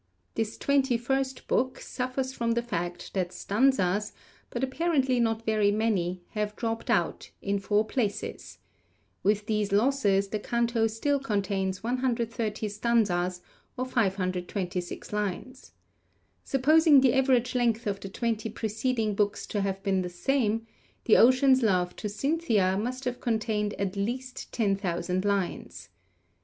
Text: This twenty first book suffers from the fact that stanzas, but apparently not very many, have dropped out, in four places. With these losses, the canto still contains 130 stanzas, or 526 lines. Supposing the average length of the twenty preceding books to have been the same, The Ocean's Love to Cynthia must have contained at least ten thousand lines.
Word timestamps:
This 0.33 0.57
twenty 0.57 0.97
first 0.97 1.47
book 1.47 1.79
suffers 1.79 2.33
from 2.33 2.53
the 2.53 2.63
fact 2.63 3.13
that 3.13 3.31
stanzas, 3.31 4.13
but 4.49 4.63
apparently 4.63 5.19
not 5.19 5.45
very 5.45 5.69
many, 5.69 6.23
have 6.31 6.55
dropped 6.55 6.89
out, 6.89 7.29
in 7.39 7.59
four 7.59 7.85
places. 7.85 8.57
With 9.21 9.45
these 9.45 9.71
losses, 9.71 10.29
the 10.29 10.39
canto 10.39 10.87
still 10.87 11.19
contains 11.19 11.83
130 11.83 12.67
stanzas, 12.67 13.41
or 13.77 13.85
526 13.85 15.13
lines. 15.13 15.71
Supposing 16.43 17.01
the 17.01 17.13
average 17.13 17.53
length 17.53 17.85
of 17.85 17.99
the 17.99 18.09
twenty 18.09 18.49
preceding 18.49 19.13
books 19.13 19.45
to 19.45 19.61
have 19.61 19.83
been 19.83 20.01
the 20.01 20.09
same, 20.09 20.65
The 21.05 21.17
Ocean's 21.17 21.61
Love 21.61 21.95
to 21.97 22.09
Cynthia 22.09 22.75
must 22.75 23.05
have 23.05 23.21
contained 23.21 23.75
at 23.75 23.95
least 23.95 24.51
ten 24.51 24.75
thousand 24.75 25.25
lines. 25.25 25.89